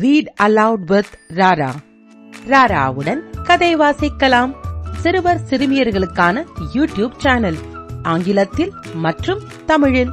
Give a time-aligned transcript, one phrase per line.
[0.00, 1.70] Read allowed with Rara
[2.48, 4.54] ராராவுடன் கதை வாசிக்கலாம்.
[4.96, 7.56] சிறுவர் சிறுமியர்களுக்கான யூடியூப் சேனல்
[8.02, 10.10] ஆங்கிலத்தில் மற்றும் தமிழில்.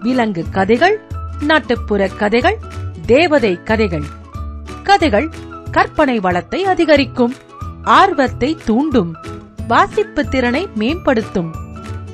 [0.00, 1.00] விலங்கு கதைகள்
[1.40, 2.58] நாட்டுப்புற கதைகள்
[3.06, 4.04] தேவதை கதைகள்.
[4.82, 5.30] கதைகள்
[5.70, 7.34] கற்பனை வளத்தை அதிகரிக்கும்
[7.82, 9.16] ஆர்வத்தை தூண்டும்
[9.68, 11.54] வாசிப்பு திறனை மேம்படுத்தும்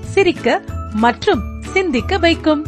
[0.00, 0.62] சிரிக்க
[0.92, 2.66] மற்றும் சிந்திக்க வைக்கும்.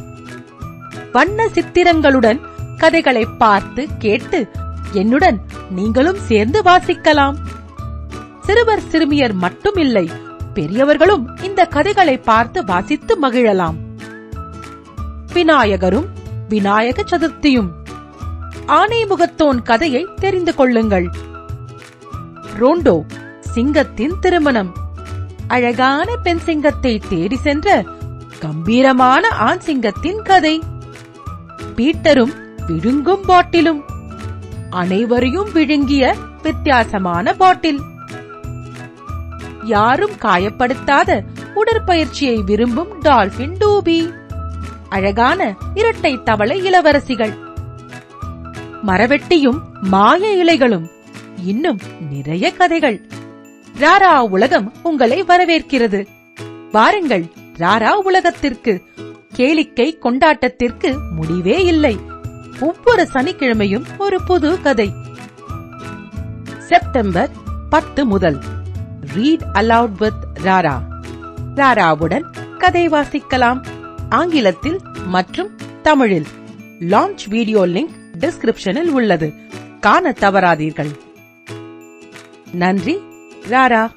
[1.12, 2.41] வண்ண சித்திரங்களுடன்
[2.81, 4.39] கதைகளை பார்த்து கேட்டு
[4.93, 5.39] என்னுடன்
[5.71, 7.37] நீங்களும் சேர்ந்து வாசிக்கலாம்.
[8.41, 10.07] சிறுவர் சிறுமியர் மட்டும் இல்லை
[10.54, 13.79] பெரியவர்களும் இந்த கதைகளை பார்த்து வாசித்து மகிழலாம்.
[15.32, 16.09] விநாயகரும்
[16.49, 17.71] விநாயக சதுர்த்தியும்.
[18.79, 21.09] ஆனைமுகத்தோன் கதையை தெரிந்து கொள்ளுங்கள்.
[22.61, 22.96] ரோண்டோ
[23.54, 24.73] சிங்கத்தின் திருமணம்.
[25.49, 27.85] அழகான பெண் சிங்கத்தை தேடி சென்ற
[28.39, 30.57] கம்பீரமான ஆண் சிங்கத்தின் கதை.
[31.76, 32.34] பீட்டரும்
[32.70, 33.84] விழுங்கும் பாட்டிலும்.
[34.70, 37.81] அனைவரையும் விழுங்கிய வித்தியாசமான பாட்டில்.
[39.65, 41.23] யாரும் காயப்படுத்தாத
[41.55, 44.15] உடற்பயிற்சியை விரும்பும் டால்பின் டூபி.
[44.89, 47.35] அழகான இரட்டை தவளை இளவரசிகள்.
[48.87, 50.89] மரவெட்டியும் மாய இலைகளும்
[51.45, 51.79] இன்னும்
[52.11, 53.07] நிறைய கதைகள்.
[53.79, 56.07] ராரா உலகம் உங்களை வரவேற்கிறது.
[56.73, 57.25] வாருங்கள்
[57.59, 58.83] ராரா உலகத்திற்கு.
[59.37, 62.09] கேளிக்கை கொண்டாட்டத்திற்கு முடிவே இல்லை.
[62.61, 64.92] ஒவ்வொரு சனிக்கிழமையும் ஒரு புது கதை.
[66.69, 67.30] செப்டம்பர்
[67.70, 68.41] பத்து முதல்.
[69.14, 70.78] ரீட் அலவுட் வித் ராரா
[71.55, 73.66] ராராவுடன் கதை வாசிக்கலாம்.
[74.08, 76.27] ஆங்கிலத்தில் மற்றும் தமிழில்.
[76.81, 79.33] லான்ச் வீடியோ லிங்க் டிஸ்கிரிப்ஷனில் உள்ளது.
[79.81, 80.98] காண தவறாதீர்கள்.
[82.53, 82.98] நன்றி
[83.50, 83.88] ராரா.